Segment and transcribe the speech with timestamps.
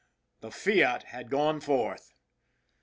[0.39, 2.15] The fiat had gone forth